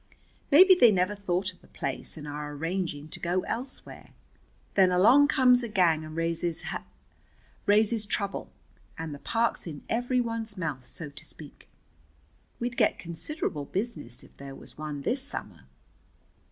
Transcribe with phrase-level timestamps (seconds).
[0.51, 4.13] Maybe they never thought of the place and are arranging to go elsewhere.
[4.73, 6.81] Then along comes a gang and raises h,
[7.67, 8.49] raises trouble,
[8.97, 11.67] and the park's in every one's mouth, so to speak.
[12.59, 15.65] We'd get considerable business if there was one this summer."